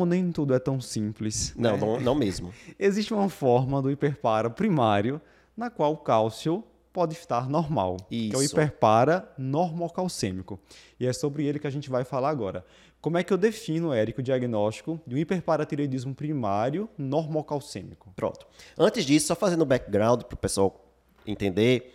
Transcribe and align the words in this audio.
como 0.00 0.06
nem 0.06 0.32
tudo 0.32 0.54
é 0.54 0.58
tão 0.58 0.80
simples. 0.80 1.52
Não, 1.54 1.72
né? 1.72 1.78
não, 1.78 2.00
não 2.00 2.14
mesmo. 2.14 2.54
Existe 2.80 3.12
uma 3.12 3.28
forma 3.28 3.82
do 3.82 3.90
hiperpara 3.90 4.48
primário 4.48 5.20
na 5.54 5.68
qual 5.68 5.92
o 5.92 5.96
cálcio 5.98 6.64
pode 6.90 7.12
estar 7.12 7.50
normal, 7.50 7.98
que 8.08 8.30
é 8.32 8.36
o 8.36 8.42
Isso. 8.42 8.54
hiperpara 8.54 9.30
normocalcêmico. 9.36 10.58
E 10.98 11.06
é 11.06 11.12
sobre 11.12 11.44
ele 11.44 11.58
que 11.58 11.66
a 11.66 11.70
gente 11.70 11.90
vai 11.90 12.02
falar 12.02 12.30
agora. 12.30 12.64
Como 12.98 13.18
é 13.18 13.22
que 13.22 13.30
eu 13.30 13.36
defino, 13.36 13.92
Érico, 13.92 14.20
o 14.20 14.22
diagnóstico 14.22 14.98
de 15.06 15.14
um 15.14 15.18
hiperparatireoidismo 15.18 16.14
primário 16.14 16.88
normocalcêmico? 16.96 18.10
Pronto. 18.16 18.46
Antes 18.78 19.04
disso, 19.04 19.26
só 19.26 19.34
fazendo 19.34 19.62
o 19.62 19.66
background 19.66 20.22
para 20.22 20.34
o 20.34 20.38
pessoal 20.38 20.82
entender. 21.26 21.94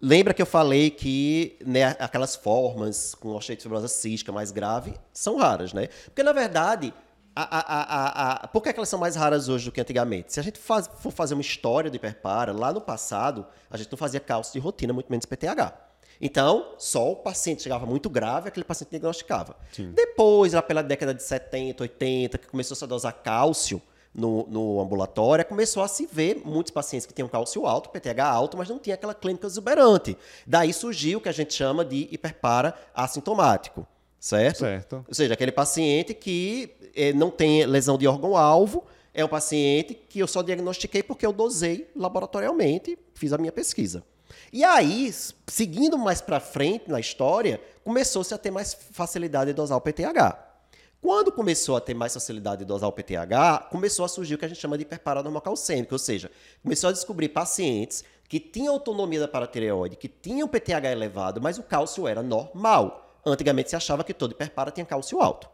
Lembra 0.00 0.34
que 0.34 0.42
eu 0.42 0.46
falei 0.46 0.90
que 0.90 1.56
né, 1.64 1.96
aquelas 1.98 2.34
formas 2.34 3.14
com 3.14 3.28
osteite 3.36 3.62
fibrosa 3.62 3.88
cística 3.88 4.32
mais 4.32 4.50
grave 4.50 4.94
são 5.12 5.36
raras, 5.36 5.72
né? 5.72 5.88
Porque, 6.06 6.22
na 6.22 6.32
verdade, 6.32 6.92
a, 7.34 7.58
a, 7.58 8.32
a, 8.44 8.48
por 8.48 8.62
que, 8.62 8.68
é 8.68 8.72
que 8.72 8.78
elas 8.78 8.88
são 8.88 8.98
mais 8.98 9.16
raras 9.16 9.48
hoje 9.48 9.64
do 9.66 9.72
que 9.72 9.80
antigamente? 9.80 10.32
Se 10.32 10.40
a 10.40 10.42
gente 10.42 10.58
faz- 10.58 10.90
for 10.98 11.10
fazer 11.10 11.34
uma 11.34 11.40
história 11.40 11.90
do 11.90 11.96
hiperpara, 11.96 12.52
lá 12.52 12.72
no 12.72 12.80
passado, 12.80 13.46
a 13.70 13.76
gente 13.76 13.90
não 13.90 13.98
fazia 13.98 14.20
cálcio 14.20 14.52
de 14.52 14.58
rotina, 14.58 14.92
muito 14.92 15.08
menos 15.10 15.24
PTH. 15.24 15.72
Então, 16.20 16.74
só 16.78 17.10
o 17.10 17.16
paciente 17.16 17.62
chegava 17.62 17.84
muito 17.86 18.08
grave, 18.08 18.48
aquele 18.48 18.64
paciente 18.64 18.90
diagnosticava. 18.90 19.56
Depois, 19.92 20.52
lá 20.52 20.62
pela 20.62 20.82
década 20.82 21.12
de 21.12 21.22
70, 21.22 21.82
80, 21.82 22.38
que 22.38 22.46
começou 22.46 22.76
-se 22.76 22.84
a 22.84 22.86
dosar 22.86 23.12
cálcio 23.22 23.82
no, 24.14 24.46
no 24.46 24.80
ambulatório, 24.80 25.44
começou 25.44 25.82
a 25.82 25.88
se 25.88 26.06
ver 26.06 26.42
muitos 26.44 26.70
pacientes 26.70 27.06
que 27.06 27.14
tinham 27.14 27.26
cálcio 27.28 27.66
alto, 27.66 27.88
PTH 27.88 28.20
alto, 28.20 28.56
mas 28.58 28.68
não 28.68 28.78
tinha 28.78 28.94
aquela 28.94 29.14
clínica 29.14 29.46
exuberante. 29.46 30.16
Daí 30.46 30.72
surgiu 30.72 31.18
o 31.18 31.20
que 31.22 31.30
a 31.30 31.32
gente 31.32 31.54
chama 31.54 31.82
de 31.84 32.08
hiperpara 32.12 32.74
assintomático, 32.94 33.86
certo? 34.22 34.58
Certo. 34.58 35.04
Ou 35.08 35.14
seja, 35.14 35.34
aquele 35.34 35.50
paciente 35.50 36.14
que 36.14 36.70
eh, 36.94 37.12
não 37.12 37.28
tem 37.28 37.66
lesão 37.66 37.98
de 37.98 38.06
órgão-alvo, 38.06 38.84
é 39.12 39.24
um 39.24 39.28
paciente 39.28 39.94
que 39.94 40.20
eu 40.20 40.28
só 40.28 40.42
diagnostiquei 40.42 41.02
porque 41.02 41.26
eu 41.26 41.32
dosei 41.32 41.90
laboratorialmente, 41.94 42.96
fiz 43.14 43.32
a 43.32 43.38
minha 43.38 43.50
pesquisa. 43.50 44.04
E 44.52 44.62
aí, 44.62 45.12
seguindo 45.48 45.98
mais 45.98 46.20
para 46.20 46.38
frente 46.38 46.88
na 46.88 47.00
história, 47.00 47.60
começou-se 47.82 48.32
a 48.32 48.38
ter 48.38 48.52
mais 48.52 48.72
facilidade 48.92 49.50
de 49.50 49.54
dosar 49.54 49.76
o 49.76 49.80
PTH. 49.80 50.38
Quando 51.00 51.32
começou 51.32 51.76
a 51.76 51.80
ter 51.80 51.92
mais 51.92 52.14
facilidade 52.14 52.60
de 52.60 52.64
dosar 52.64 52.88
o 52.88 52.92
PTH, 52.92 53.70
começou 53.70 54.04
a 54.04 54.08
surgir 54.08 54.36
o 54.36 54.38
que 54.38 54.44
a 54.44 54.48
gente 54.48 54.60
chama 54.60 54.78
de 54.78 54.82
hiperparanormocalcêmico, 54.82 55.96
ou 55.96 55.98
seja, 55.98 56.30
começou 56.62 56.90
a 56.90 56.92
descobrir 56.92 57.28
pacientes 57.30 58.04
que 58.28 58.38
tinham 58.38 58.72
autonomia 58.72 59.18
da 59.18 59.26
paratireoide, 59.26 59.96
que 59.96 60.06
tinham 60.06 60.46
PTH 60.46 60.92
elevado, 60.92 61.42
mas 61.42 61.58
o 61.58 61.62
cálcio 61.64 62.06
era 62.06 62.22
normal. 62.22 63.11
Antigamente 63.24 63.70
se 63.70 63.76
achava 63.76 64.02
que 64.02 64.12
todo 64.12 64.32
hiperpara 64.32 64.70
tinha 64.70 64.84
cálcio 64.84 65.20
alto. 65.20 65.48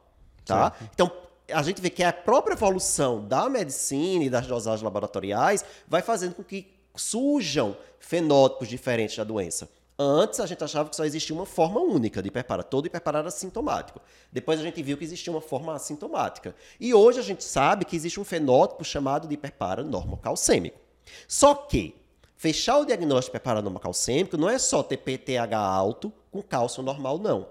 Tá? 0.45 0.73
Então, 0.95 1.11
a 1.53 1.63
gente 1.63 1.81
vê 1.81 1.91
que 1.91 2.03
a 2.03 2.13
própria 2.13 2.55
evolução 2.55 3.27
da 3.27 3.49
medicina 3.49 4.25
e 4.25 4.31
das 4.31 4.47
dosagens 4.47 4.83
laboratoriais 4.83 5.65
vai 5.87 6.03
fazendo 6.03 6.35
com 6.35 6.43
que 6.43 6.73
surjam 6.95 7.77
fenótipos 7.99 8.69
diferentes 8.69 9.17
da 9.17 9.25
doença. 9.25 9.69
Antes 9.99 10.39
a 10.39 10.47
gente 10.47 10.63
achava 10.63 10.89
que 10.89 10.95
só 10.95 11.05
existia 11.05 11.35
uma 11.35 11.45
forma 11.45 11.81
única 11.81 12.23
de 12.23 12.29
hiperpara. 12.29 12.63
Todo 12.63 12.87
hiperpara 12.87 13.19
era 13.19 13.31
sintomático. 13.31 14.01
Depois 14.31 14.61
a 14.61 14.63
gente 14.63 14.81
viu 14.81 14.97
que 14.97 15.03
existia 15.03 15.33
uma 15.33 15.41
forma 15.41 15.75
assintomática. 15.75 16.55
E 16.79 16.95
hoje 16.95 17.19
a 17.19 17.23
gente 17.23 17.43
sabe 17.43 17.85
que 17.85 17.97
existe 17.97 18.21
um 18.21 18.25
fenótipo 18.25 18.85
chamado 18.85 19.27
de 19.27 19.35
hiperpara 19.35 19.83
normocalcêmico. 19.83 20.79
Só 21.27 21.53
que 21.53 21.97
fechar 22.37 22.79
o 22.79 22.85
diagnóstico 22.85 23.33
de 23.33 23.39
hiperpara 23.39 23.61
normocalcêmico 23.61 24.37
não 24.37 24.49
é 24.49 24.57
só 24.59 24.85
ter 24.85 24.99
PTH 24.99 25.55
alto 25.55 26.13
com 26.31 26.43
cálcio 26.43 26.81
normal, 26.81 27.19
não. 27.19 27.49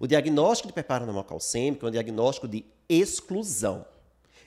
O 0.00 0.06
diagnóstico 0.06 0.68
de 0.68 0.72
hiperpara 0.72 1.04
normocalcêmico 1.04 1.84
é 1.86 1.88
um 1.88 1.92
diagnóstico 1.92 2.46
de 2.46 2.64
exclusão. 2.88 3.84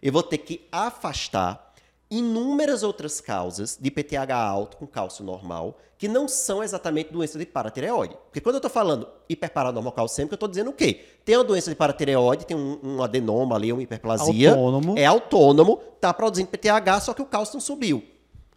Eu 0.01 0.11
vou 0.11 0.23
ter 0.23 0.39
que 0.39 0.67
afastar 0.71 1.71
inúmeras 2.11 2.83
outras 2.83 3.21
causas 3.21 3.77
de 3.79 3.89
PTH 3.89 4.35
alto 4.35 4.75
com 4.75 4.85
cálcio 4.85 5.23
normal, 5.23 5.77
que 5.97 6.09
não 6.09 6.27
são 6.27 6.61
exatamente 6.61 7.13
doença 7.13 7.39
de 7.39 7.45
paratireoide. 7.45 8.17
Porque 8.25 8.41
quando 8.41 8.55
eu 8.55 8.57
estou 8.57 8.71
falando 8.71 9.07
hiperparanormocalcêmico, 9.29 10.33
eu 10.33 10.35
estou 10.35 10.49
dizendo 10.49 10.71
o 10.71 10.73
quê? 10.73 11.05
Tem 11.23 11.37
uma 11.37 11.43
doença 11.43 11.69
de 11.69 11.75
paratireoide, 11.75 12.45
tem 12.45 12.57
um, 12.57 12.79
um 12.83 13.03
adenoma 13.03 13.55
ali, 13.55 13.71
uma 13.71 13.81
hiperplasia. 13.81 14.49
Autônomo. 14.49 14.97
É 14.97 15.05
autônomo, 15.05 15.79
está 15.95 16.13
produzindo 16.13 16.49
PTH, 16.49 16.99
só 17.01 17.13
que 17.13 17.21
o 17.21 17.25
cálcio 17.25 17.53
não 17.53 17.61
subiu. 17.61 18.03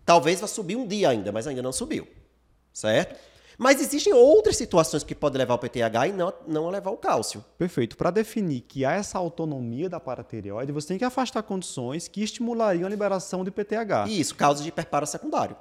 Talvez 0.04 0.40
vá 0.40 0.48
subir 0.48 0.74
um 0.74 0.86
dia 0.86 1.10
ainda, 1.10 1.30
mas 1.30 1.46
ainda 1.46 1.62
não 1.62 1.72
subiu. 1.72 2.08
Certo? 2.72 3.16
Mas 3.58 3.80
existem 3.80 4.12
outras 4.12 4.56
situações 4.56 5.04
que 5.04 5.14
podem 5.14 5.38
levar 5.38 5.54
ao 5.54 5.58
PTH 5.58 6.08
e 6.08 6.12
não, 6.12 6.32
não 6.46 6.68
levar 6.68 6.90
o 6.90 6.96
cálcio. 6.96 7.44
Perfeito. 7.56 7.96
Para 7.96 8.10
definir 8.10 8.62
que 8.62 8.84
há 8.84 8.92
essa 8.92 9.18
autonomia 9.18 9.88
da 9.88 10.00
paratireoide, 10.00 10.72
você 10.72 10.88
tem 10.88 10.98
que 10.98 11.04
afastar 11.04 11.42
condições 11.42 12.08
que 12.08 12.22
estimulariam 12.22 12.86
a 12.86 12.90
liberação 12.90 13.44
de 13.44 13.50
PTH. 13.50 14.08
Isso, 14.08 14.34
causa 14.34 14.62
de 14.62 14.68
hiperpara 14.68 15.06
secundário. 15.06 15.56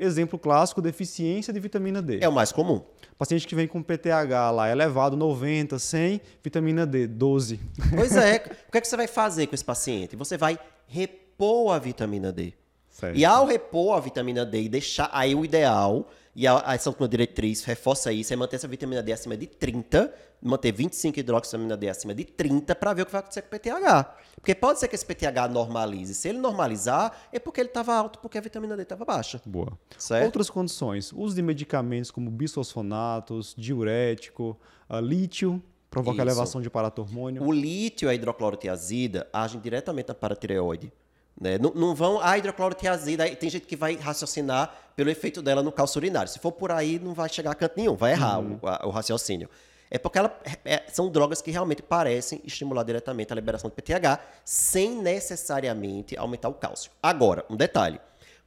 Exemplo 0.00 0.38
clássico, 0.38 0.80
deficiência 0.80 1.52
de 1.52 1.58
vitamina 1.58 2.00
D. 2.00 2.20
É 2.20 2.28
o 2.28 2.32
mais 2.32 2.52
comum. 2.52 2.80
Paciente 3.18 3.48
que 3.48 3.54
vem 3.56 3.66
com 3.66 3.82
PTH 3.82 4.52
lá 4.52 4.70
elevado, 4.70 5.16
90, 5.16 5.76
100, 5.76 6.20
vitamina 6.40 6.86
D, 6.86 7.08
12. 7.08 7.58
Pois 7.96 8.16
é. 8.16 8.36
o 8.68 8.70
que, 8.70 8.78
é 8.78 8.80
que 8.80 8.86
você 8.86 8.96
vai 8.96 9.08
fazer 9.08 9.48
com 9.48 9.56
esse 9.56 9.64
paciente? 9.64 10.14
Você 10.14 10.36
vai 10.36 10.56
repor 10.86 11.74
a 11.74 11.80
vitamina 11.80 12.30
D. 12.30 12.52
Certo. 12.88 13.16
E 13.16 13.24
ao 13.24 13.44
repor 13.44 13.96
a 13.96 14.00
vitamina 14.00 14.46
D 14.46 14.62
e 14.62 14.68
deixar 14.68 15.10
aí 15.12 15.34
o 15.34 15.44
ideal, 15.44 16.08
e 16.38 16.46
a, 16.46 16.62
essa 16.68 16.88
última 16.88 17.08
diretriz 17.08 17.64
reforça 17.64 18.12
isso, 18.12 18.32
é 18.32 18.36
manter 18.36 18.54
essa 18.54 18.68
vitamina 18.68 19.02
D 19.02 19.12
acima 19.12 19.36
de 19.36 19.44
30, 19.44 20.14
manter 20.40 20.70
25 20.70 21.18
hidroxivitamina 21.18 21.76
D 21.76 21.88
acima 21.88 22.14
de 22.14 22.24
30 22.24 22.76
para 22.76 22.92
ver 22.92 23.02
o 23.02 23.06
que 23.06 23.10
vai 23.10 23.18
acontecer 23.18 23.42
com 23.42 23.48
o 23.48 23.58
PTH. 23.58 24.16
Porque 24.36 24.54
pode 24.54 24.78
ser 24.78 24.86
que 24.86 24.94
esse 24.94 25.04
PTH 25.04 25.48
normalize. 25.50 26.14
Se 26.14 26.28
ele 26.28 26.38
normalizar, 26.38 27.12
é 27.32 27.40
porque 27.40 27.60
ele 27.60 27.70
estava 27.70 27.92
alto, 27.92 28.20
porque 28.20 28.38
a 28.38 28.40
vitamina 28.40 28.76
D 28.76 28.84
estava 28.84 29.04
baixa. 29.04 29.42
Boa. 29.44 29.76
Certo? 29.98 30.26
Outras 30.26 30.48
condições, 30.48 31.12
uso 31.12 31.34
de 31.34 31.42
medicamentos 31.42 32.12
como 32.12 32.30
bisfosfonatos, 32.30 33.52
diurético, 33.58 34.56
ah, 34.88 35.00
lítio, 35.00 35.60
provoca 35.90 36.18
Isso. 36.18 36.22
elevação 36.22 36.60
de 36.60 36.70
paratormônio. 36.70 37.42
O 37.42 37.50
lítio 37.50 38.06
e 38.06 38.10
a 38.10 38.14
hidroclorotiazida 38.14 39.28
agem 39.32 39.60
diretamente 39.60 40.06
na 40.06 40.14
paratireoide. 40.14 40.92
Né? 41.40 41.56
Não, 41.58 41.72
não 41.72 41.94
vão. 41.94 42.20
A 42.20 42.36
hidroclorotiazida, 42.36 43.28
tem 43.36 43.48
gente 43.48 43.66
que 43.66 43.76
vai 43.76 43.94
raciocinar 43.96 44.74
pelo 44.96 45.08
efeito 45.10 45.40
dela 45.40 45.62
no 45.62 45.70
cálcio 45.70 45.98
urinário. 46.00 46.30
Se 46.30 46.38
for 46.38 46.50
por 46.52 46.72
aí, 46.72 46.98
não 46.98 47.14
vai 47.14 47.28
chegar 47.28 47.52
a 47.52 47.54
canto 47.54 47.74
nenhum, 47.76 47.94
vai 47.94 48.12
errar 48.12 48.40
o, 48.40 48.58
a- 48.66 48.80
o 48.86 48.90
raciocínio. 48.90 49.48
É 49.90 49.96
porque 49.98 50.18
ela, 50.18 50.36
é- 50.64 50.82
são 50.92 51.08
drogas 51.08 51.40
que 51.40 51.50
realmente 51.50 51.80
parecem 51.82 52.40
estimular 52.44 52.82
diretamente 52.82 53.32
a 53.32 53.36
liberação 53.36 53.70
de 53.70 53.76
PTH, 53.76 54.20
sem 54.44 55.00
necessariamente 55.00 56.16
aumentar 56.16 56.48
o 56.48 56.54
cálcio. 56.54 56.90
Agora, 57.02 57.44
um 57.48 57.56
detalhe: 57.56 58.00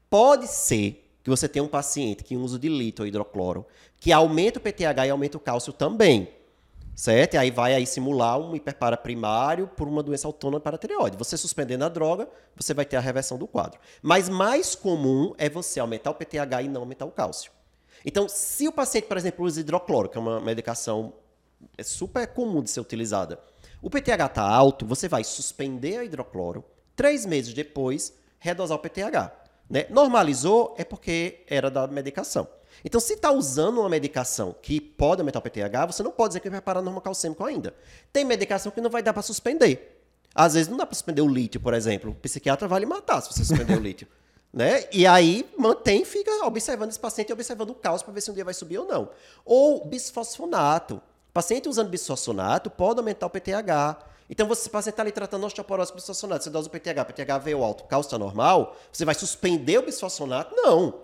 pode 0.09 0.47
ser 0.47 1.07
que 1.24 1.30
você 1.30 1.47
tenha 1.47 1.63
um 1.63 1.68
paciente 1.68 2.24
que 2.24 2.35
usa 2.35 2.59
de 2.59 2.68
lítio 2.68 3.03
ou 3.03 3.07
hidrocloro, 3.07 3.66
que 4.00 4.12
aumenta 4.12 4.59
o 4.59 4.62
PTH 4.62 5.06
e 5.07 5.09
aumenta 5.09 5.38
o 5.38 5.40
cálcio 5.40 5.72
também. 5.72 6.28
Certo? 6.96 7.35
E 7.35 7.38
aí 7.38 7.50
vai 7.50 7.74
aí 7.74 7.88
simular 7.88 8.38
um 8.38 8.56
hiperpara 8.56 8.97
primário 8.97 9.68
por 9.68 9.88
uma 9.88 10.03
doença 10.03 10.28
autônoma 10.28 10.59
paratireoide. 10.59 11.18
Você 11.18 11.38
suspendendo 11.38 11.85
a 11.85 11.90
droga, 11.90 12.28
você 12.56 12.74
vai 12.74 12.85
ter 12.85 12.97
a 12.97 13.00
reversão 13.00 13.38
do 13.38 13.47
quadro. 13.47 13.79
Mas 14.02 14.29
mais 14.29 14.75
comum 14.75 15.34
é 15.38 15.50
você 15.50 15.80
aumentar 15.80 16.12
o 16.12 16.16
PTH 16.16 16.63
e 16.63 16.68
não 16.68 16.81
aumentar 16.81 17.06
o 17.06 17.12
cálcio. 17.12 17.51
Então, 18.06 18.28
se 18.28 18.68
o 18.68 18.72
paciente, 18.72 19.07
por 19.07 19.18
exemplo, 19.18 19.46
usa 19.46 19.62
hidrocloro, 19.62 20.09
que 20.09 20.18
é 20.18 20.22
uma 20.22 20.40
medicação 20.40 21.13
é 21.78 21.84
super 21.84 22.28
comum 22.28 22.62
de 22.62 22.69
ser 22.69 22.80
utilizada, 22.80 23.40
o 23.81 23.90
PTH 23.90 24.25
está 24.25 24.44
alto, 24.44 24.85
você 24.85 25.07
vai 25.07 25.24
suspender 25.24 25.97
a 25.97 26.03
hidrocloro, 26.03 26.63
três 26.96 27.25
meses 27.25 27.53
depois, 27.53 28.13
redosar 28.40 28.78
o 28.78 28.81
PTH. 28.81 29.31
Né? 29.69 29.85
Normalizou 29.90 30.75
é 30.78 30.84
porque 30.84 31.44
era 31.47 31.69
da 31.69 31.88
medicação. 31.88 32.47
Então, 32.84 33.00
se 33.00 33.14
está 33.14 33.32
usando 33.32 33.80
uma 33.80 33.90
medicação 33.90 34.56
que 34.62 34.80
pode 34.80 35.22
aumentar 35.22 35.40
o 35.40 35.42
PTH, 35.42 35.86
você 35.88 36.04
não 36.04 36.12
pode 36.12 36.30
dizer 36.30 36.40
que 36.40 36.50
vai 36.50 36.62
parar 36.62 36.82
normocalcêmico 36.82 37.44
ainda. 37.44 37.74
Tem 38.12 38.26
medicação 38.26 38.72
que 38.72 38.82
não 38.82 38.90
vai 38.90 39.04
dar 39.04 39.14
para 39.14 39.22
suspender. 39.22 40.02
Às 40.34 40.54
vezes 40.54 40.70
não 40.70 40.78
dá 40.78 40.86
para 40.86 40.96
suspender 40.96 41.22
o 41.22 41.28
lítio, 41.28 41.60
por 41.60 41.74
exemplo. 41.74 42.12
O 42.12 42.16
psiquiatra 42.16 42.68
vai 42.68 42.80
lhe 42.80 42.86
matar 42.86 43.22
se 43.22 43.34
você 43.34 43.44
suspender 43.44 43.78
o 43.78 43.81
lítio. 43.81 44.07
Né? 44.54 44.84
E 44.92 45.07
aí 45.07 45.50
mantém, 45.57 46.04
fica 46.04 46.45
observando 46.45 46.90
esse 46.90 47.00
paciente 47.00 47.30
e 47.30 47.31
observando 47.31 47.69
o 47.69 47.74
cálcio 47.74 48.04
para 48.04 48.13
ver 48.13 48.19
se 48.19 48.30
um 48.30 48.34
dia 48.34 48.44
vai 48.44 48.54
subir 48.54 48.80
ou 48.80 48.86
não. 48.86 49.10
Ou 49.45 49.86
bisfosfonato. 49.86 51.01
Paciente 51.34 51.69
usando 51.69 51.88
bisfosfonato 51.88 52.69
pode 52.69 53.00
aumentar 53.00 53.28
o 53.28 53.30
PTH. 53.30 54.12
Então, 54.30 54.48
você, 54.48 54.68
o 54.68 54.72
paciente 54.72 54.94
está 54.94 55.04
ali 55.04 55.12
tratando 55.12 55.45
osteoporose 55.45 55.94
bisfosfonato, 55.94 56.44
você 56.44 56.50
dosa 56.50 56.68
o 56.68 56.72
PTH, 56.72 57.06
PTH 57.06 57.38
veio 57.38 57.63
alto, 57.63 57.84
o 57.84 57.88
cálcio 57.88 58.07
está 58.07 58.18
normal, 58.18 58.78
você 58.92 59.04
vai 59.04 59.16
suspender 59.16 59.78
o 59.78 59.84
bisfosfonato? 59.84 60.56
Não. 60.56 61.01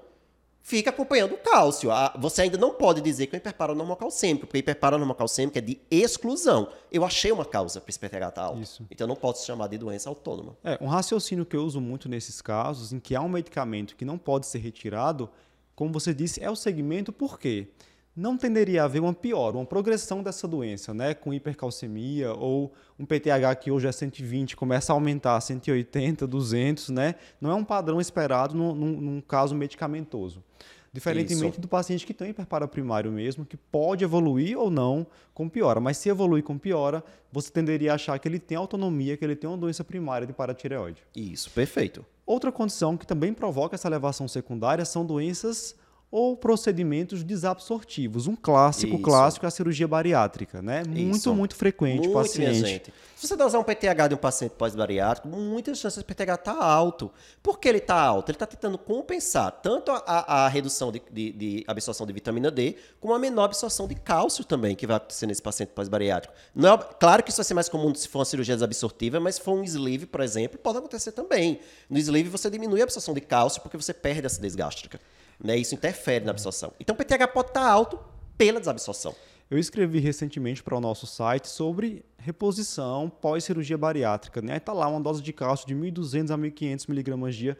Fica 0.67 0.89
acompanhando 0.89 1.31
o 1.33 1.37
cálcio. 1.37 1.89
Ah, 1.89 2.13
Você 2.19 2.41
ainda 2.41 2.57
não 2.57 2.73
pode 2.73 2.99
dizer 2.99 3.27
que 3.27 3.33
é 3.33 3.37
um 3.37 3.39
hiperparanormocalcêmico, 3.39 4.45
porque 4.47 4.57
hiperparanormocalcêmico 4.57 5.57
é 5.57 5.61
de 5.61 5.79
exclusão. 5.89 6.67
Eu 6.91 7.05
achei 7.05 7.31
uma 7.31 7.45
causa 7.45 7.79
para 7.79 7.89
esse 7.89 7.97
PTH 7.97 8.27
estar 8.27 8.41
alto. 8.41 8.59
Isso. 8.59 8.85
Então, 8.91 9.07
não 9.07 9.15
pode 9.15 9.39
se 9.39 9.45
chamar 9.45 9.67
de 9.67 9.77
doença 9.77 10.09
autônoma. 10.09 10.57
É, 10.65 10.77
um 10.81 10.87
raciocínio 10.87 11.45
que 11.45 11.55
eu 11.55 11.63
uso 11.63 11.79
muito 11.79 12.09
nesses 12.09 12.41
casos, 12.41 12.91
em 12.91 12.99
que 12.99 13.15
há 13.15 13.21
um 13.21 13.29
medicamento 13.29 13.95
que 13.95 14.03
não 14.03 14.17
pode 14.17 14.45
ser 14.45 14.57
retirado, 14.57 15.29
como 15.73 15.93
você 15.93 16.13
disse, 16.13 16.43
é 16.43 16.51
o 16.51 16.55
segmento 16.55 17.13
por 17.13 17.39
quê? 17.39 17.69
Não 18.17 18.35
tenderia 18.35 18.81
a 18.81 18.85
haver 18.85 18.99
uma 18.99 19.13
pior, 19.13 19.55
uma 19.55 19.63
progressão 19.63 20.23
dessa 20.23 20.47
doença, 20.47 20.91
né? 20.91 21.13
Com 21.13 21.31
hipercalcemia 21.31 22.33
ou 22.33 22.73
um 22.97 23.05
PTH 23.05 23.55
que 23.61 23.69
hoje 23.69 23.87
é 23.87 23.91
120 23.91 24.55
começa 24.55 24.91
a 24.91 24.95
aumentar 24.95 25.35
a 25.35 25.41
180, 25.41 26.25
200, 26.25 26.89
né? 26.89 27.13
Não 27.39 27.51
é 27.51 27.53
um 27.53 27.63
padrão 27.63 28.01
esperado 28.01 28.55
num, 28.55 28.73
num, 28.73 29.21
caso 29.21 29.53
medicamentoso. 29.53 30.43
Diferentemente 30.91 31.53
Isso. 31.53 31.61
do 31.61 31.67
paciente 31.67 32.07
que 32.07 32.13
tem 32.13 32.31
hiperpara 32.31 32.67
primário 32.67 33.11
mesmo, 33.11 33.45
que 33.45 33.55
pode 33.55 34.03
evoluir 34.03 34.57
ou 34.57 34.71
não 34.71 35.05
com 35.31 35.47
piora. 35.47 35.79
Mas 35.79 35.97
se 35.97 36.09
evoluir 36.09 36.43
com 36.43 36.57
piora, 36.57 37.03
você 37.31 37.51
tenderia 37.51 37.91
a 37.91 37.95
achar 37.95 38.17
que 38.17 38.27
ele 38.27 38.39
tem 38.39 38.57
autonomia, 38.57 39.15
que 39.15 39.23
ele 39.23 39.35
tem 39.35 39.47
uma 39.47 39.57
doença 39.57 39.83
primária 39.83 40.25
de 40.25 40.33
paratireoide. 40.33 41.03
Isso, 41.15 41.51
perfeito. 41.51 42.03
Outra 42.25 42.51
condição 42.51 42.97
que 42.97 43.05
também 43.05 43.31
provoca 43.31 43.75
essa 43.75 43.87
elevação 43.87 44.27
secundária 44.27 44.83
são 44.85 45.05
doenças 45.05 45.75
ou 46.09 46.37
procedimentos 46.37 47.23
desabsortivos. 47.23 48.27
Um 48.27 48.35
clássico, 48.35 48.93
Isso. 48.93 49.03
clássico 49.03 49.45
é 49.45 49.47
a 49.47 49.51
cirurgia 49.51 49.87
bariátrica, 49.87 50.61
né? 50.61 50.83
Muito, 50.87 51.17
Isso. 51.17 51.35
muito 51.35 51.55
frequente 51.55 52.07
muito, 52.07 52.13
paciente. 52.13 52.93
Se 53.15 53.27
você 53.27 53.35
dosar 53.35 53.59
um 53.59 53.63
PTH 53.63 54.07
de 54.09 54.15
um 54.15 54.17
paciente 54.17 54.51
pós-bariátrico, 54.51 55.27
muitas 55.27 55.79
chances 55.79 55.99
de 55.99 56.05
PTH 56.05 56.35
estar 56.35 56.37
tá 56.37 56.63
alto. 56.63 57.11
Por 57.43 57.59
que 57.59 57.67
ele 57.67 57.79
está 57.79 57.99
alto? 57.99 58.29
Ele 58.29 58.35
está 58.35 58.45
tentando 58.45 58.77
compensar 58.77 59.51
tanto 59.51 59.91
a, 59.91 60.45
a 60.45 60.47
redução 60.47 60.91
de, 60.91 61.01
de, 61.11 61.31
de, 61.31 61.63
absorção 61.67 62.05
de 62.05 62.13
vitamina 62.13 62.49
D, 62.49 62.77
como 63.01 63.13
a 63.13 63.19
menor 63.19 63.45
absorção 63.45 63.87
de 63.87 63.95
cálcio 63.95 64.45
também, 64.45 64.75
que 64.75 64.87
vai 64.87 64.97
acontecer 64.97 65.25
nesse 65.25 65.41
paciente 65.41 65.69
pós-bariátrico. 65.69 66.33
É, 66.55 66.77
claro 66.99 67.21
que 67.21 67.31
isso 67.31 67.37
vai 67.37 67.45
ser 67.45 67.53
mais 67.53 67.67
comum 67.67 67.93
se 67.93 68.07
for 68.07 68.19
uma 68.19 68.25
cirurgia 68.25 68.55
desabsortiva, 68.55 69.19
mas 69.19 69.35
se 69.35 69.41
for 69.41 69.53
um 69.53 69.63
sleeve, 69.63 70.05
por 70.05 70.21
exemplo, 70.21 70.57
pode 70.57 70.77
acontecer 70.77 71.11
também. 71.11 71.59
No 71.89 71.97
sleeve 71.97 72.29
você 72.29 72.49
diminui 72.49 72.79
a 72.81 72.83
absorção 72.83 73.13
de 73.13 73.21
cálcio 73.21 73.61
porque 73.61 73.75
você 73.75 73.93
perde 73.93 74.21
a 74.23 74.27
acidez 74.27 74.55
gástrica. 74.55 75.01
Né? 75.43 75.57
Isso 75.57 75.75
interfere 75.75 76.25
na 76.25 76.31
absorção. 76.31 76.73
Então 76.79 76.95
o 76.95 76.97
PTH 76.97 77.27
pode 77.27 77.49
estar 77.49 77.67
alto 77.67 77.99
pela 78.37 78.59
desabsorção. 78.59 79.15
Eu 79.49 79.57
escrevi 79.57 79.99
recentemente 79.99 80.61
para 80.61 80.75
o 80.75 80.81
nosso 80.81 81.07
site 81.07 81.47
sobre 81.47 82.03
reposição 82.17 83.09
pós-cirurgia 83.09 83.77
bariátrica. 83.77 84.41
Né? 84.41 84.57
Está 84.57 84.73
lá 84.73 84.87
uma 84.87 84.99
dose 84.99 85.21
de 85.21 85.31
cálcio 85.31 85.65
de 85.65 85.73
1.200 85.73 86.31
a 86.31 86.37
1.500 86.37 86.89
miligramas 86.89 87.35
dia 87.35 87.57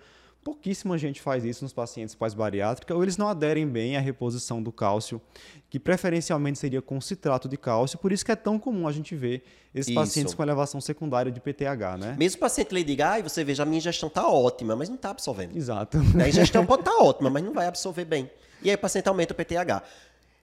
Pouquíssima 0.48 0.98
gente 0.98 1.22
faz 1.22 1.44
isso 1.44 1.66
nos 1.66 1.74
pacientes 1.74 2.16
pós-bariátrica, 2.16 2.96
ou 2.96 3.04
eles 3.04 3.18
não 3.18 3.28
aderem 3.28 3.68
bem 3.68 3.98
à 3.98 4.00
reposição 4.00 4.64
do 4.64 4.72
cálcio, 4.72 5.22
que 5.70 5.78
preferencialmente 5.78 6.58
seria 6.58 6.82
com 6.82 7.02
citrato 7.02 7.50
de 7.50 7.58
cálcio, 7.58 8.00
por 8.00 8.14
isso 8.14 8.24
que 8.24 8.32
é 8.32 8.36
tão 8.38 8.58
comum 8.58 8.88
a 8.88 8.94
gente 8.94 9.14
ver 9.14 9.44
esses 9.76 9.90
isso. 9.90 10.00
pacientes 10.00 10.34
com 10.34 10.42
elevação 10.42 10.80
secundária 10.80 11.30
de 11.30 11.42
PTH, 11.42 11.98
né? 12.00 12.16
Mesmo 12.18 12.38
o 12.38 12.40
paciente 12.40 12.74
lhe 12.74 12.82
diga, 12.82 13.16
ah, 13.16 13.22
você 13.22 13.44
veja, 13.44 13.64
a 13.64 13.66
minha 13.66 13.80
ingestão 13.80 14.08
está 14.08 14.26
ótima, 14.26 14.74
mas 14.74 14.88
não 14.88 14.96
está 14.96 15.10
absorvendo. 15.10 15.54
Exato. 15.54 15.98
A 16.18 16.30
ingestão 16.30 16.66
pode 16.66 16.84
estar 16.84 16.94
tá 16.94 17.04
ótima, 17.04 17.30
mas 17.30 17.44
não 17.44 17.52
vai 17.52 17.68
absorver 17.68 18.06
bem. 18.06 18.32
E 18.64 18.70
aí 18.70 18.76
o 18.78 18.80
paciente 18.80 19.10
aumenta 19.10 19.34
o 19.34 19.36
PTH. 19.36 19.84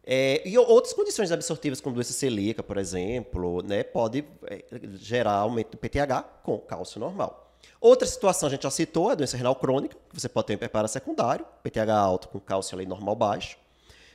É, 0.06 0.46
e 0.46 0.58
outras 0.58 0.92
condições 0.92 1.32
absortivas, 1.32 1.80
como 1.80 1.94
doença 1.94 2.12
celíaca, 2.12 2.62
por 2.62 2.76
exemplo, 2.76 3.62
né, 3.62 3.82
pode 3.82 4.22
é, 4.48 4.62
gerar 4.96 5.32
aumento 5.32 5.70
do 5.70 5.78
PTH 5.78 6.42
com 6.42 6.58
cálcio 6.58 7.00
normal. 7.00 7.43
Outra 7.80 8.06
situação, 8.06 8.46
a 8.46 8.50
gente 8.50 8.62
já 8.62 8.70
citou, 8.70 9.10
é 9.10 9.12
a 9.12 9.14
doença 9.14 9.36
renal 9.36 9.54
crônica, 9.54 9.96
que 10.08 10.20
você 10.20 10.28
pode 10.28 10.46
ter 10.46 10.52
um 10.54 10.56
hiperpara 10.56 10.88
secundário, 10.88 11.44
PTH 11.62 11.90
alto 11.90 12.28
com 12.28 12.40
cálcio 12.40 12.76
ali 12.76 12.86
normal 12.86 13.14
baixo. 13.14 13.56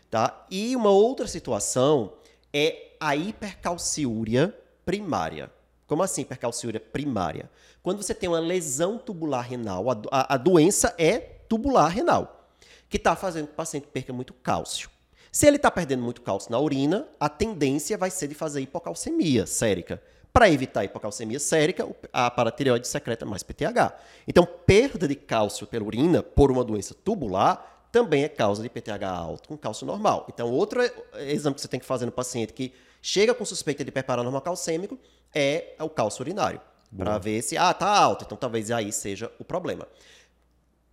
Tá? 0.09 0.45
E 0.49 0.75
uma 0.75 0.89
outra 0.89 1.27
situação 1.27 2.13
é 2.53 2.93
a 2.99 3.15
hipercalciúria 3.15 4.55
primária. 4.85 5.51
Como 5.85 6.03
assim 6.03 6.21
hipercalciúria 6.21 6.79
primária? 6.79 7.49
Quando 7.81 8.01
você 8.01 8.13
tem 8.13 8.27
uma 8.27 8.39
lesão 8.39 8.97
tubular 8.97 9.41
renal, 9.41 9.89
a, 9.89 9.97
a, 10.11 10.33
a 10.33 10.37
doença 10.37 10.93
é 10.97 11.17
tubular 11.19 11.89
renal, 11.89 12.49
que 12.89 12.97
está 12.97 13.15
fazendo 13.15 13.47
que 13.47 13.53
o 13.53 13.55
paciente 13.55 13.87
perca 13.87 14.11
muito 14.11 14.33
cálcio. 14.33 14.89
Se 15.31 15.45
ele 15.47 15.57
está 15.57 15.69
perdendo 15.69 16.03
muito 16.03 16.21
cálcio 16.21 16.51
na 16.51 16.59
urina, 16.59 17.07
a 17.19 17.29
tendência 17.29 17.97
vai 17.97 18.09
ser 18.09 18.27
de 18.27 18.35
fazer 18.35 18.61
hipocalcemia 18.61 19.45
sérica. 19.45 20.01
Para 20.33 20.49
evitar 20.49 20.83
hipocalcemia 20.83 21.39
sérica, 21.39 21.87
a 22.13 22.29
paratireoide 22.29 22.87
secreta 22.87 23.25
mais 23.25 23.43
PTH. 23.43 23.93
Então, 24.27 24.45
perda 24.45 25.07
de 25.07 25.15
cálcio 25.15 25.67
pela 25.67 25.85
urina 25.85 26.21
por 26.23 26.51
uma 26.51 26.63
doença 26.63 26.93
tubular 26.93 27.77
também 27.91 28.23
é 28.23 28.29
causa 28.29 28.61
de 28.61 28.69
PTH 28.69 29.03
alto 29.03 29.49
com 29.49 29.57
cálcio 29.57 29.85
normal. 29.85 30.27
Então, 30.29 30.51
outro 30.51 30.81
exame 31.15 31.55
que 31.55 31.61
você 31.61 31.67
tem 31.67 31.79
que 31.79 31.85
fazer 31.85 32.05
no 32.05 32.11
paciente 32.11 32.53
que 32.53 32.73
chega 33.01 33.33
com 33.33 33.43
suspeita 33.43 33.83
de 33.83 33.89
hiperparanormal 33.89 34.41
calcêmico 34.41 34.97
é 35.33 35.75
o 35.79 35.89
cálcio 35.89 36.21
urinário. 36.21 36.61
Para 36.95 37.17
ver 37.17 37.41
se, 37.41 37.55
ah, 37.55 37.73
tá 37.73 37.87
alto, 37.87 38.25
então 38.25 38.37
talvez 38.37 38.71
aí 38.71 38.91
seja 38.91 39.31
o 39.39 39.43
problema. 39.43 39.87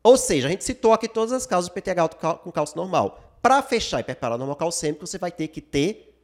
Ou 0.03 0.17
seja, 0.17 0.47
a 0.47 0.51
gente 0.51 0.63
citou 0.63 0.93
aqui 0.93 1.09
todas 1.09 1.33
as 1.33 1.47
causas 1.47 1.71
de 1.71 1.75
PTH 1.75 2.01
alto 2.01 2.17
com 2.17 2.53
cálcio 2.53 2.77
normal. 2.77 3.26
Para 3.43 3.63
fechar 3.63 4.01
hiperparanormal 4.01 4.57
calcêmico, 4.57 5.07
você 5.07 5.19
vai 5.19 5.31
ter 5.31 5.49
que 5.49 5.61
ter 5.61 6.15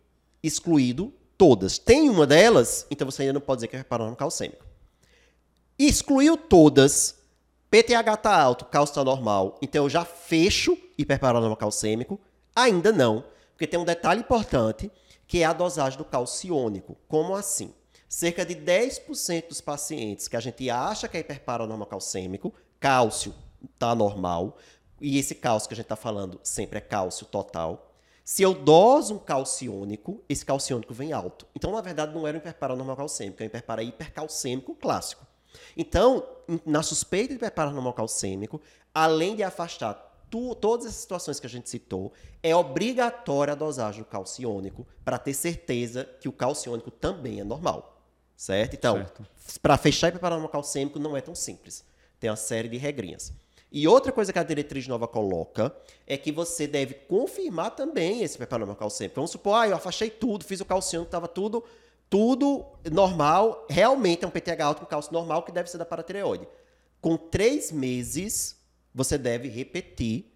excluído 0.43 1.13
todas. 1.39 1.79
Tem 1.79 2.09
uma 2.09 2.27
delas, 2.27 2.87
então 2.91 3.11
você 3.11 3.23
ainda 3.23 3.35
não 3.35 3.41
pode 3.41 3.59
dizer 3.59 3.69
que 3.69 3.77
é 3.77 3.79
reparando 3.79 4.17
calcêmico. 4.17 4.65
Excluiu 5.79 6.37
todas, 6.37 7.17
PTH 7.71 8.15
está 8.15 8.41
alto, 8.41 8.65
cálcio 8.67 8.93
está 8.93 9.05
normal, 9.05 9.59
então 9.63 9.85
eu 9.85 9.91
já 9.91 10.05
fecho 10.05 10.77
hiperparanoma 10.99 11.57
calcêmico? 11.57 12.21
Ainda 12.55 12.93
não, 12.93 13.25
porque 13.53 13.67
tem 13.67 13.81
um 13.81 13.85
detalhe 13.85 14.21
importante, 14.21 14.91
que 15.27 15.43
é 15.43 15.45
a 15.45 15.53
dosagem 15.53 15.99
do 15.99 16.05
calciônico. 16.05 16.97
Como 17.09 17.35
assim? 17.35 17.73
Cerca 18.09 18.45
de 18.45 18.55
10% 18.55 19.49
dos 19.49 19.61
pacientes 19.61 20.29
que 20.29 20.37
a 20.37 20.41
gente 20.41 20.69
acha 20.69 21.09
que 21.09 21.17
é 21.17 21.21
hiperparanoma 21.21 21.87
calcêmico, 21.87 22.53
cálcio 22.79 23.35
está 23.73 23.95
normal, 23.95 24.59
e 25.03 25.19
esse 25.19 25.35
cálcio 25.35 25.69
que 25.69 25.75
a 25.75 25.77
gente 25.77 25.87
está 25.87 25.97
falando 25.97 26.39
sempre 26.45 26.79
é 26.79 26.81
cálcio 26.81 27.27
total, 27.27 27.93
se 28.25 28.43
eu 28.43 28.55
doso 28.55 29.17
um 29.17 29.19
calciônico, 29.19 30.23
esse 30.29 30.47
calciônico 30.47 30.95
vem 30.95 31.13
alto. 31.13 31.45
Então, 31.57 31.73
na 31.73 31.81
verdade, 31.81 32.15
não 32.15 32.27
era 32.27 32.37
um 32.37 32.41
hiperparanormal 32.41 32.97
calcêmico, 32.97 33.43
é 33.43 33.45
um 33.45 33.47
hiperpara 33.47 33.83
hipercalcêmico 33.83 34.77
clássico. 34.77 35.27
Então, 35.77 36.25
na 36.65 36.83
suspeita 36.83 37.31
de 37.31 37.35
hiperparanormal 37.35 37.93
calcêmico, 37.93 38.61
além 38.95 39.35
de 39.35 39.43
afastar 39.43 39.95
tu, 40.31 40.55
todas 40.55 40.87
as 40.87 40.95
situações 40.95 41.41
que 41.41 41.47
a 41.47 41.51
gente 41.51 41.69
citou, 41.69 42.13
é 42.41 42.55
obrigatória 42.55 43.53
a 43.53 43.57
dosagem 43.57 44.03
do 44.03 44.09
calciônico 44.09 44.87
para 45.05 45.19
ter 45.19 45.35
certeza 45.35 46.05
que 46.21 46.29
o 46.29 46.33
calciônico 46.33 46.93
também 46.93 47.41
é 47.41 47.45
normal. 47.45 48.01
Certo? 48.37 48.75
Então, 48.75 49.05
para 49.61 49.77
fechar 49.77 50.09
hiperparanormal 50.09 50.51
calcêmico 50.51 51.01
não 51.01 51.17
é 51.17 51.21
tão 51.21 51.35
simples. 51.35 51.85
Tem 52.21 52.31
uma 52.31 52.37
série 52.37 52.69
de 52.69 52.77
regrinhas. 52.77 53.33
E 53.73 53.89
outra 53.89 54.13
coisa 54.13 54.31
que 54.35 54.39
a 54.39 54.43
diretriz 54.43 54.87
nova 54.87 55.09
coloca 55.09 55.75
é 56.07 56.19
que 56.19 56.31
você 56.31 56.67
deve 56.67 56.93
confirmar 56.93 57.71
também 57.71 58.23
esse 58.23 58.37
preparamento 58.37 58.79
calcêmico. 58.79 59.15
Vamos 59.15 59.31
supor, 59.31 59.55
ah, 59.55 59.67
eu 59.67 59.75
afastei 59.75 60.11
tudo, 60.11 60.45
fiz 60.45 60.61
o 60.61 60.65
calciano, 60.67 61.07
estava 61.07 61.27
tudo, 61.27 61.65
tudo 62.11 62.67
normal. 62.93 63.67
Realmente 63.71 64.27
é 64.27 64.29
um 64.29 64.31
PTH 64.31 64.63
alto 64.63 64.81
com 64.81 64.87
cálcio 64.87 65.11
normal 65.11 65.43
que 65.43 65.51
deve 65.51 65.71
ser 65.71 65.79
da 65.79 65.87
paratireoide. 65.87 66.47
Com 67.01 67.17
três 67.17 67.73
meses, 67.73 68.59
você 68.95 69.17
deve 69.17 69.49
repetir, 69.49 70.31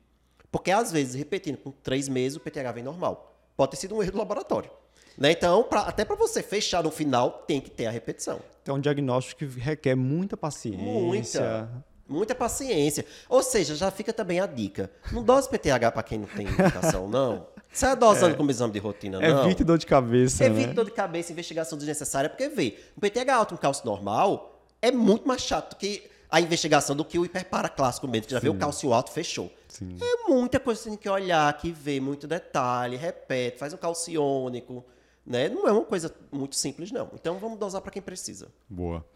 porque 0.51 0.71
às 0.71 0.91
vezes, 0.91 1.15
repetindo 1.15 1.59
com 1.59 1.71
três 1.71 2.09
meses, 2.09 2.39
o 2.39 2.41
PTH 2.41 2.73
vem 2.73 2.83
normal. 2.83 3.37
Pode 3.55 3.73
ter 3.73 3.77
sido 3.77 3.97
um 3.97 4.03
erro 4.03 4.13
do 4.13 4.19
laboratório. 4.19 4.71
Né? 5.19 5.33
Então, 5.33 5.63
pra, 5.63 5.81
até 5.81 6.07
para 6.07 6.17
você 6.17 6.43
fechar 6.43 6.83
no 6.83 6.91
final, 6.91 7.45
tem 7.47 7.61
que 7.61 7.71
ter 7.71 7.85
a 7.85 7.91
repetição. 7.91 8.41
Então, 8.63 8.77
é 8.77 8.79
um 8.79 8.81
diagnóstico 8.81 9.41
que 9.41 9.61
requer 9.61 9.95
muita 9.95 10.39
paciência. 10.39 10.83
Muita. 10.83 11.85
Muita 12.09 12.35
paciência. 12.35 13.05
Ou 13.29 13.43
seja, 13.43 13.75
já 13.75 13.91
fica 13.91 14.13
também 14.13 14.41
a 14.41 14.47
dica. 14.47 14.91
Não 15.13 15.23
dose 15.23 15.49
PTH 15.49 15.91
para 15.93 16.03
quem 16.03 16.19
não 16.19 16.27
tem 16.29 16.47
indicação, 16.47 17.09
não. 17.09 17.47
Sai 17.73 17.97
dosando 17.97 18.35
é, 18.35 18.37
como 18.37 18.51
exame 18.51 18.73
de 18.73 18.79
rotina, 18.79 19.21
não. 19.21 19.45
Evite 19.45 19.65
dor 19.65 19.77
de 19.77 19.87
cabeça. 19.87 20.45
Evite 20.45 20.69
né? 20.69 20.73
dor 20.73 20.85
de 20.85 20.93
cabeça, 20.93 21.33
investigação 21.33 21.77
desnecessária, 21.77 22.31
porque 22.31 22.49
vê, 22.49 22.79
o 22.97 23.01
PTH 23.01 23.35
alto 23.35 23.55
com 23.55 23.61
cálcio 23.61 23.85
normal 23.85 24.63
é 24.81 24.91
muito 24.91 25.27
mais 25.27 25.43
chato 25.43 25.77
que 25.77 26.09
a 26.31 26.41
investigação 26.41 26.97
do 26.97 27.05
que 27.05 27.19
o 27.19 27.25
hiperpara 27.25 27.69
clássico 27.69 28.09
mesmo, 28.09 28.27
que 28.27 28.33
já 28.33 28.41
Sim. 28.41 28.47
vê 28.47 28.51
o 28.51 28.59
cálcio 28.59 28.93
alto, 28.93 29.11
fechou. 29.11 29.53
Sim. 29.69 29.97
É 30.01 30.29
muita 30.29 30.59
coisa 30.59 30.79
que 30.79 30.85
você 30.85 30.91
tem 30.91 30.99
que 30.99 31.09
olhar, 31.09 31.53
que 31.57 31.71
vê 31.71 32.01
muito 32.01 32.27
detalhe, 32.27 32.97
repete, 32.97 33.59
faz 33.59 33.73
um 33.73 33.77
calciônico, 33.77 34.85
né? 35.25 35.49
Não 35.49 35.67
é 35.67 35.73
uma 35.73 35.85
coisa 35.85 36.13
muito 36.31 36.57
simples, 36.57 36.91
não. 36.91 37.11
Então 37.15 37.39
vamos 37.39 37.59
dosar 37.59 37.81
para 37.81 37.91
quem 37.91 38.03
precisa. 38.03 38.49
Boa. 38.69 39.05